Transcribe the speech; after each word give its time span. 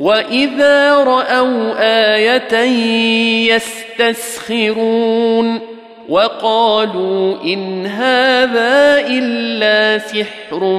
واذا 0.00 0.94
راوا 0.94 1.82
إيه 1.82 3.54
يستسخرون 4.00 5.60
وقالوا 6.08 7.42
ان 7.44 7.86
هذا 7.86 9.00
الا 9.08 9.98
سحر 9.98 10.78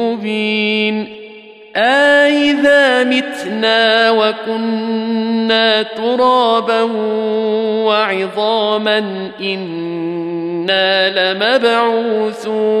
مبين 0.00 1.16
أإذا 1.76 3.04
متنا 3.04 4.10
وكنا 4.10 5.82
ترابا 5.82 6.82
وعظاما 7.86 8.98
إنا 9.40 11.10
لمبعوثون 11.32 12.80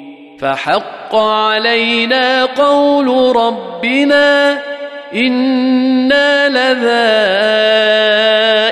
فحق 0.41 1.15
علينا 1.15 2.45
قول 2.45 3.35
ربنا 3.35 4.57
إنا 5.13 6.49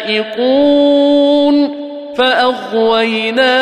لذائقون 0.07 1.79
فأغويناكم 2.17 3.59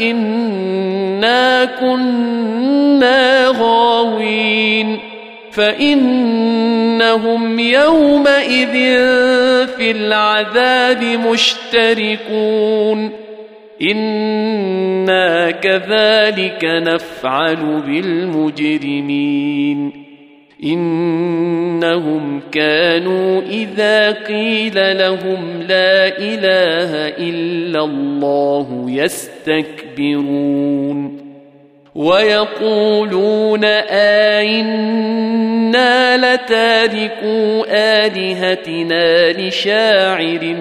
إنا 0.00 1.64
كنا 1.64 3.52
غاوين 3.58 4.98
فإنهم 5.52 7.58
يومئذ 7.58 8.72
في 9.66 9.90
العذاب 9.90 11.04
مشتركون 11.04 13.21
أنا 13.82 15.50
كذلك 15.50 16.64
نفعل 16.64 17.82
بالمجرمين 17.86 19.32
انهم 20.64 22.40
كانوا 22.52 23.42
اذا 23.42 24.10
قيل 24.10 24.98
لهم 24.98 25.62
لا 25.68 26.18
اله 26.18 27.08
الا 27.18 27.84
الله 27.84 28.84
يستكبرون 28.88 30.52
ويقولون 31.94 33.64
أئنا 34.44 36.16
لتاركو 36.16 37.64
آلهتنا 37.68 39.32
لشاعر 39.32 40.56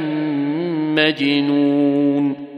مجنون 0.96 2.51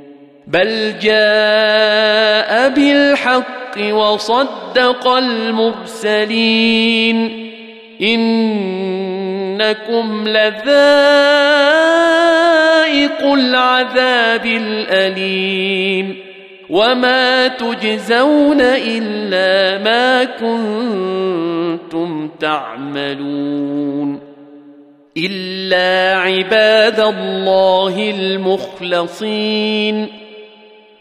بل 0.48 0.94
جاء 1.02 2.70
بالحق 2.70 3.92
وصدق 3.92 5.08
المرسلين. 5.08 7.18
إنكم 8.02 10.28
لذائق 10.28 10.54
العذاب 13.34 14.46
الأليم. 14.46 16.16
وما 16.70 17.48
تجزون 17.48 18.62
إلا 18.62 19.84
ما 19.84 20.24
كنتم 20.24 22.30
تعملون. 22.40 24.20
إلا 25.18 26.20
عباد 26.20 27.00
الله 27.00 28.14
المخلصين. 28.20 30.23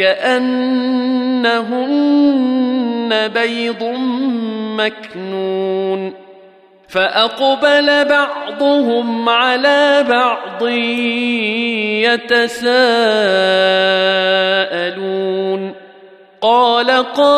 كأنهن 0.00 1.60
بيض 3.28 3.84
مكنون 4.76 6.12
فأقبل 6.88 8.04
بعضهم 8.04 9.28
على 9.28 10.04
بعض 10.08 10.68
يتساءلون 12.08 12.60
قال 16.40 16.90
قائل 16.90 17.32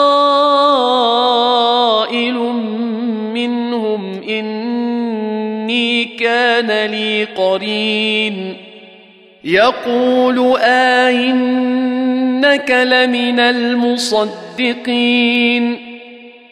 منهم 3.34 4.22
إني 4.28 6.04
كان 6.04 6.90
لي 6.90 7.24
قرين 7.24 8.61
يقول 9.44 10.56
آئنك 10.62 12.70
لمن 12.70 13.40
المصدقين 13.40 15.12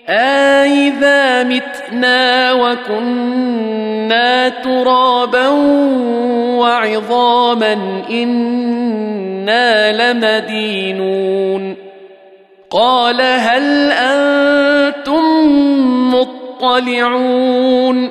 أإذا 0.09 1.45
متنا 1.45 2.53
وكنا 2.53 4.49
ترابا 4.49 5.49
وعظاما 6.59 7.73
إنا 8.11 10.13
لمدينون 10.13 11.77
قال 12.71 13.21
هل 13.21 13.93
أنتم 13.93 15.25
مطلعون 16.15 18.11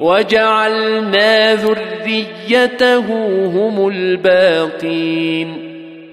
وجعلنا 0.00 1.54
ذريته 1.54 3.06
هم 3.46 3.88
الباقين 3.88 5.48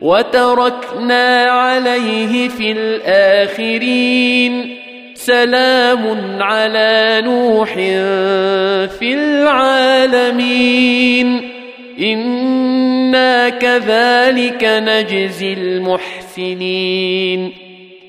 وتركنا 0.02 1.44
عليه 1.44 2.50
في 2.50 2.72
الآخرين 2.72 4.76
سلام 5.14 6.18
على 6.42 7.22
نوح 7.26 7.74
في 9.00 9.14
العالمين 10.24 11.42
إنا 12.00 13.50
كذلك 13.50 14.64
نجزي 14.64 15.54
المحسنين 15.54 17.52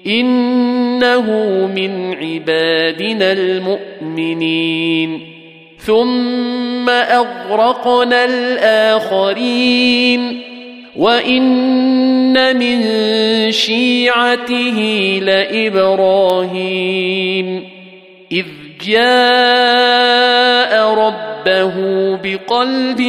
إنه 0.06 1.30
من 1.74 2.14
عبادنا 2.14 3.32
المؤمنين 3.32 5.33
ثم 5.86 6.88
اغرقنا 6.88 8.24
الاخرين 8.24 10.40
وان 10.96 12.56
من 12.56 12.82
شيعته 13.52 14.78
لابراهيم 15.22 16.84
اذ 18.32 18.46
جاء 18.86 19.74
ربه 20.94 21.74
بقلب 22.16 23.00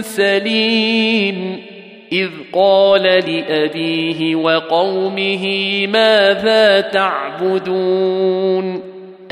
سليم 0.00 1.62
اذ 2.12 2.30
قال 2.52 3.02
لابيه 3.02 4.36
وقومه 4.36 5.46
ماذا 5.86 6.80
تعبدون 6.80 8.93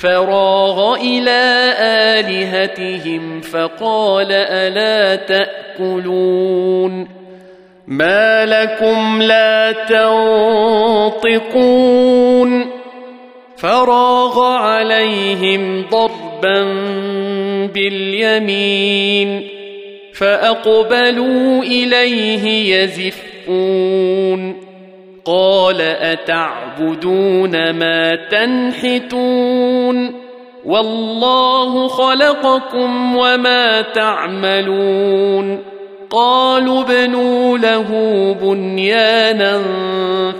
فراغ 0.00 0.94
إلى 0.94 1.74
آلهتهم 2.18 3.40
فقال 3.40 4.32
ألا 4.32 5.16
تأكلون 5.16 7.08
ما 7.86 8.46
لكم 8.46 9.22
لا 9.22 9.72
تنطقون 11.32 12.70
فراغ 13.56 14.42
عليهم 14.42 15.84
ضربا 15.90 16.62
باليمين 17.74 19.48
فأقبلوا 20.14 21.62
إليه 21.62 22.74
يزفون 22.76 24.69
قال 25.24 25.80
أتعبدون 25.80 27.70
ما 27.70 28.18
تنحتون 28.30 30.12
والله 30.64 31.88
خلقكم 31.88 33.16
وما 33.16 33.80
تعملون 33.80 35.58
قالوا 36.10 36.80
ابنوا 36.80 37.58
له 37.58 37.88
بنيانا 38.42 39.62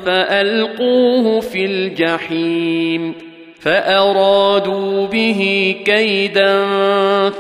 فألقوه 0.06 1.40
في 1.40 1.64
الجحيم 1.64 3.14
فأرادوا 3.60 5.06
به 5.06 5.74
كيدا 5.84 6.64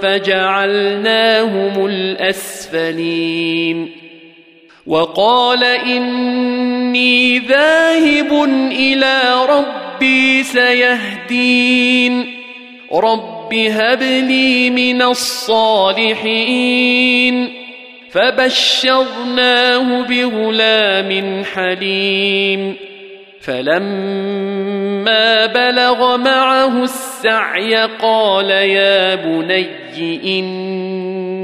فجعلناهم 0.02 1.86
الأسفلين 1.86 3.90
وقال 4.90 5.64
إني 5.64 7.38
ذاهب 7.38 8.44
إلى 8.72 9.20
ربي 9.48 10.42
سيهدين. 10.42 12.36
رب 12.92 13.54
هب 13.54 14.02
لي 14.02 14.70
من 14.70 15.02
الصالحين. 15.02 16.16
فبشرناه 18.10 20.02
بغلام 20.02 21.42
حليم. 21.54 22.76
فلما 23.40 25.46
بلغ 25.46 26.16
معه 26.16 26.82
السعي 26.82 27.74
قال 27.74 28.50
يا 28.50 29.14
بني 29.14 29.66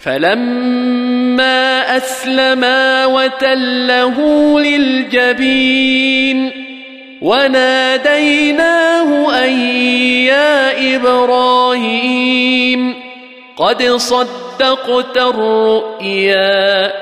فلما 0.00 1.96
اسلما 1.96 3.06
وتله 3.06 4.16
للجبين 4.60 6.50
وناديناه 7.22 9.08
أن 9.44 9.50
يا 10.26 10.96
إبراهيم 10.96 12.94
قد 13.56 13.82
صدقت 13.82 15.16
الرؤيا 15.16 16.92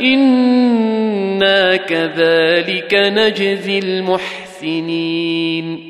إنا 0.00 1.76
كذلك 1.76 2.94
نجزي 2.94 3.78
المحسنين 3.78 5.89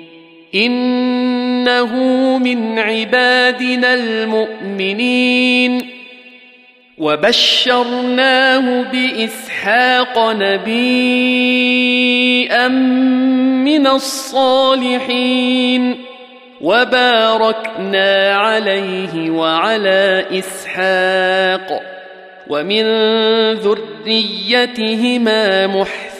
إنه 0.55 1.95
من 2.37 2.79
عبادنا 2.79 3.93
المؤمنين. 3.93 5.81
وبشرناه 6.97 8.81
بإسحاق 8.81 10.31
نبيا 10.31 10.67
من 12.67 13.87
الصالحين. 13.87 15.95
وباركنا 16.61 18.35
عليه 18.35 19.29
وعلى 19.29 20.25
إسحاق. 20.31 21.81
ومن 22.47 22.83
ذريتهما 23.53 25.67
محسن 25.67 26.10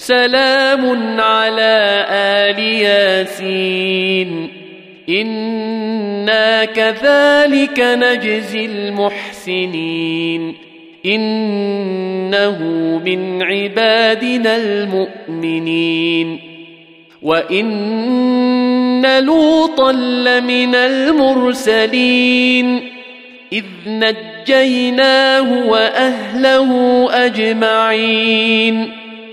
سلام 0.00 1.20
على 1.20 2.06
آل 2.10 2.58
ياسين. 2.58 4.48
إنا 5.08 6.64
كذلك 6.64 7.80
نجزي 7.80 8.64
المحسنين. 8.64 10.54
إنه 11.06 12.58
من 13.04 13.42
عبادنا 13.42 14.56
المؤمنين. 14.56 16.40
وإن 17.22 19.24
لوطا 19.24 19.92
لمن 19.92 20.74
المرسلين. 20.74 22.80
إذ 23.52 23.64
نجيناه 23.86 25.66
وأهله 25.66 27.08
أجمعين. 27.26 28.99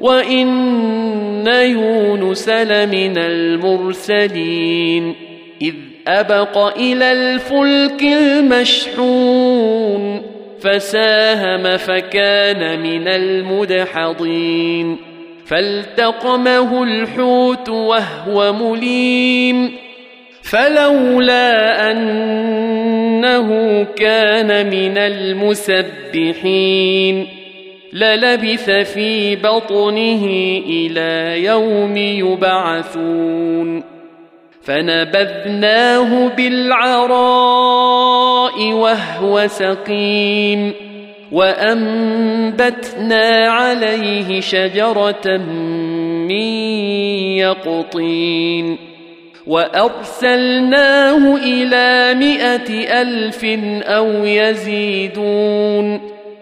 وان 0.00 1.46
يونس 1.46 2.48
لمن 2.48 3.18
المرسلين 3.18 5.14
اذ 5.62 5.74
ابق 6.08 6.76
إلى 6.76 7.12
الفلك 7.12 8.02
المشحون 8.02 9.42
فساهم 10.60 11.76
فكان 11.76 12.80
من 12.80 13.08
المدحضين 13.08 14.96
فالتقمه 15.46 16.82
الحوت 16.82 17.68
وهو 17.68 18.52
مليم 18.52 19.72
فلولا 20.42 21.90
انه 21.90 23.82
كان 23.96 24.70
من 24.70 24.98
المسبحين 24.98 26.60
للبث 27.92 28.70
في 28.70 29.36
بطنه 29.36 30.26
إلى 30.66 31.44
يوم 31.44 31.96
يبعثون. 31.96 33.82
فنبذناه 34.62 36.28
بالعراء 36.28 37.12
وهو 38.72 39.46
سقيم. 39.46 40.72
وأنبتنا 41.32 43.28
عليه 43.48 44.40
شجرة 44.40 45.36
من 46.28 46.42
يقطين. 47.38 48.76
وأرسلناه 49.46 51.36
إلى 51.36 52.14
مائه 52.14 53.00
ألف 53.02 53.44
أو 53.84 54.24
يزيدون. 54.24 56.09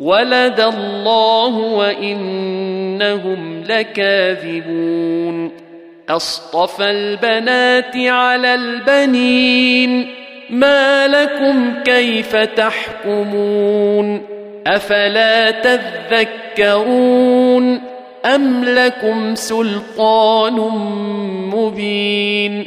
ولد 0.00 0.60
الله 0.60 1.56
وإنهم 1.56 3.64
لكاذبون. 3.68 5.50
أصطفى 6.08 6.90
البنات 6.90 7.96
على 7.96 8.54
البنين. 8.54 10.06
ما 10.50 11.08
لكم 11.08 11.74
كيف 11.84 12.36
تحكمون؟ 12.36 14.22
أفلا 14.66 15.50
تذكرون 15.50 17.00
أم 18.24 18.64
لكم 18.64 19.34
سلطان 19.34 20.54
مبين؟ 21.54 22.66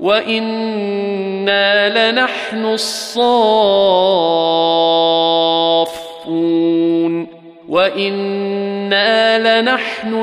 وإنا 0.00 1.88
لنحن 2.12 2.64
الصافون 2.64 3.20
وإنا 7.68 9.60
لنحن 9.60 10.14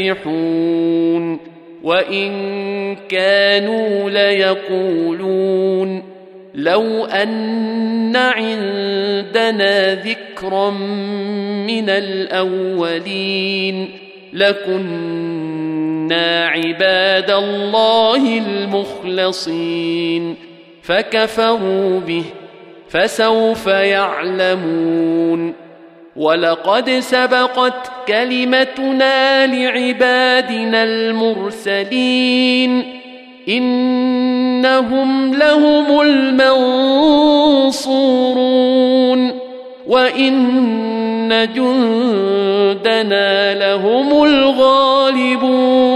المسبحون 0.00 0.46
وإن 1.82 2.96
كانوا 3.08 4.10
ليقولون 4.10 6.02
لو 6.54 7.04
أن 7.04 8.16
عندنا 8.16 9.94
ذكرا 9.94 10.70
من 11.66 11.90
الأولين 11.90 13.88
لكنا 14.32 15.55
عباد 16.12 17.30
الله 17.30 18.38
المخلصين 18.38 20.36
فكفروا 20.82 22.00
به 22.00 22.24
فسوف 22.88 23.66
يعلمون 23.66 25.54
ولقد 26.16 26.90
سبقت 26.90 27.90
كلمتنا 28.08 29.46
لعبادنا 29.46 30.84
المرسلين 30.84 32.82
انهم 33.48 35.34
لهم 35.34 36.00
المنصورون 36.00 37.26
وان 39.86 41.48
جندنا 41.54 43.54
لهم 43.54 44.24
الغالبون 44.24 45.95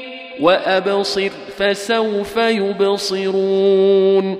وأبصر 0.41 1.29
فسوف 1.57 2.37
يبصرون. 2.37 4.37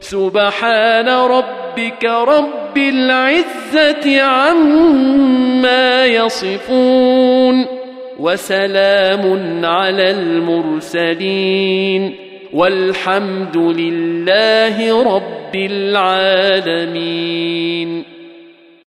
سبحان 0.00 1.08
ربك 1.08 2.04
رب 2.04 2.78
العزة 2.78 4.22
عما 4.22 6.06
يصفون. 6.06 7.66
وسلام 8.20 9.64
على 9.64 10.10
المرسلين. 10.10 12.14
والحمد 12.52 13.56
لله 13.56 15.16
رب 15.16 15.56
العالمين. 15.56 18.04